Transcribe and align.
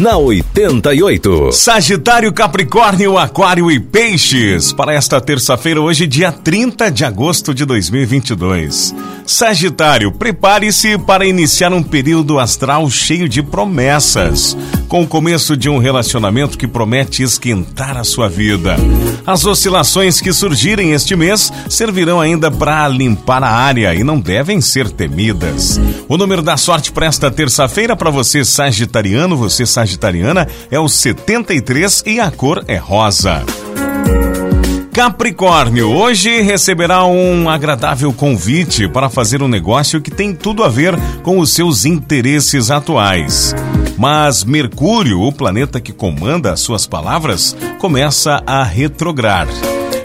na 0.00 0.16
88. 0.16 1.52
Sagitário, 1.52 2.32
Capricórnio, 2.32 3.18
Aquário 3.18 3.70
e 3.70 3.78
Peixes. 3.78 4.72
Para 4.72 4.94
esta 4.94 5.20
terça-feira, 5.20 5.80
hoje, 5.80 6.06
dia 6.06 6.32
30 6.32 6.90
de 6.90 7.04
agosto 7.04 7.54
de 7.54 7.66
2022. 7.66 8.94
Sagitário, 9.26 10.10
prepare-se 10.10 10.96
para 10.98 11.26
iniciar 11.26 11.72
um 11.72 11.82
período 11.82 12.38
astral 12.38 12.88
cheio 12.88 13.28
de 13.28 13.42
promessas, 13.42 14.56
com 14.90 15.04
o 15.04 15.06
começo 15.06 15.56
de 15.56 15.70
um 15.70 15.78
relacionamento 15.78 16.58
que 16.58 16.66
promete 16.66 17.22
esquentar 17.22 17.96
a 17.96 18.02
sua 18.02 18.28
vida. 18.28 18.74
As 19.24 19.44
oscilações 19.46 20.20
que 20.20 20.32
surgirem 20.32 20.90
este 20.90 21.14
mês 21.14 21.52
servirão 21.68 22.20
ainda 22.20 22.50
para 22.50 22.88
limpar 22.88 23.44
a 23.44 23.50
área 23.50 23.94
e 23.94 24.02
não 24.02 24.18
devem 24.18 24.60
ser 24.60 24.90
temidas. 24.90 25.80
O 26.08 26.18
número 26.18 26.42
da 26.42 26.56
sorte 26.56 26.90
para 26.90 27.06
esta 27.06 27.30
terça-feira 27.30 27.94
para 27.94 28.10
você 28.10 28.44
sagitariano, 28.44 29.36
você 29.36 29.64
sagitariana, 29.64 30.48
é 30.72 30.80
o 30.80 30.88
73 30.88 32.02
e 32.04 32.18
a 32.18 32.28
cor 32.28 32.64
é 32.66 32.76
rosa. 32.76 33.44
Capricórnio, 34.92 35.88
hoje 35.88 36.42
receberá 36.42 37.04
um 37.04 37.48
agradável 37.48 38.12
convite 38.12 38.88
para 38.88 39.08
fazer 39.08 39.40
um 39.40 39.46
negócio 39.46 40.00
que 40.00 40.10
tem 40.10 40.34
tudo 40.34 40.64
a 40.64 40.68
ver 40.68 40.96
com 41.22 41.38
os 41.38 41.52
seus 41.52 41.84
interesses 41.84 42.72
atuais. 42.72 43.54
Mas 44.00 44.44
Mercúrio, 44.44 45.20
o 45.20 45.30
planeta 45.30 45.78
que 45.78 45.92
comanda 45.92 46.50
as 46.50 46.60
suas 46.60 46.86
palavras, 46.86 47.54
começa 47.78 48.42
a 48.46 48.64
retrograr. 48.64 49.46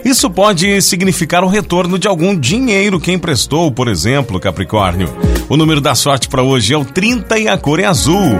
Isso 0.04 0.28
pode 0.28 0.82
significar 0.82 1.42
o 1.42 1.48
retorno 1.48 1.98
de 1.98 2.06
algum 2.06 2.38
dinheiro 2.38 3.00
que 3.00 3.10
emprestou, 3.10 3.72
por 3.72 3.88
exemplo, 3.88 4.38
Capricórnio. 4.38 5.08
O 5.48 5.56
número 5.56 5.80
da 5.80 5.94
sorte 5.94 6.28
para 6.28 6.42
hoje 6.42 6.74
é 6.74 6.76
o 6.76 6.84
30 6.84 7.38
e 7.38 7.48
a 7.48 7.56
cor 7.56 7.80
é 7.80 7.86
azul. 7.86 8.36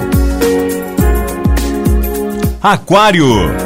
Aquário. 2.63 3.66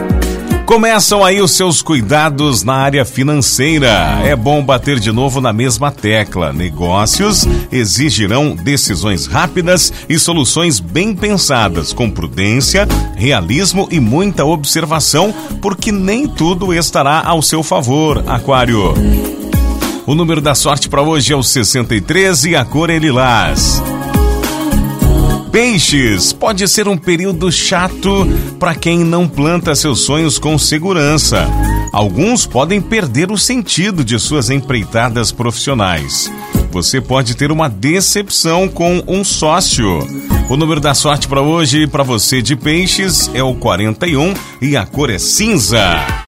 Começam 0.71 1.25
aí 1.25 1.43
os 1.43 1.51
seus 1.51 1.83
cuidados 1.83 2.63
na 2.63 2.75
área 2.75 3.05
financeira. 3.05 4.21
É 4.23 4.37
bom 4.37 4.65
bater 4.65 5.01
de 5.01 5.11
novo 5.11 5.41
na 5.41 5.53
mesma 5.53 5.91
tecla. 5.91 6.53
Negócios 6.53 7.45
exigirão 7.73 8.55
decisões 8.55 9.27
rápidas 9.27 9.93
e 10.09 10.17
soluções 10.17 10.79
bem 10.79 11.13
pensadas, 11.13 11.93
com 11.93 12.09
prudência, 12.09 12.87
realismo 13.17 13.89
e 13.91 13.99
muita 13.99 14.45
observação, 14.45 15.35
porque 15.61 15.91
nem 15.91 16.29
tudo 16.29 16.73
estará 16.73 17.21
ao 17.21 17.43
seu 17.43 17.65
favor, 17.65 18.23
Aquário. 18.29 18.95
O 20.07 20.15
número 20.15 20.41
da 20.41 20.55
sorte 20.55 20.89
para 20.89 21.03
hoje 21.03 21.33
é 21.33 21.37
o 21.37 21.43
63 21.43 22.45
e 22.45 22.55
a 22.55 22.65
cor 22.65 22.91
é 22.91 22.99
lilás. 22.99 23.83
Peixes, 25.51 26.33
pode 26.33 26.67
ser 26.69 26.87
um 26.87 26.97
período 26.97 27.51
chato 27.51 28.27
para 28.59 28.73
quem 28.73 29.01
não 29.01 29.27
planta 29.27 29.75
seus 29.75 30.01
sonhos 30.01 30.39
com 30.39 30.57
segurança. 30.57 31.45
Alguns 31.93 32.47
podem 32.47 32.81
perder 32.81 33.33
o 33.33 33.37
sentido 33.37 34.05
de 34.05 34.17
suas 34.21 34.49
empreitadas 34.49 35.33
profissionais. 35.33 36.31
Você 36.71 37.01
pode 37.01 37.35
ter 37.35 37.51
uma 37.51 37.69
decepção 37.69 38.69
com 38.69 39.03
um 39.09 39.25
sócio. 39.25 39.99
O 40.49 40.57
número 40.57 40.81
da 40.81 40.95
sorte 40.95 41.27
para 41.27 41.43
hoje, 41.43 41.87
para 41.89 42.05
você 42.05 42.41
de 42.41 42.55
peixes, 42.55 43.29
é 43.35 43.43
o 43.43 43.55
41 43.55 44.33
e 44.63 44.77
a 44.77 44.87
cor 44.87 45.11
é 45.11 45.19
cinza. 45.19 45.83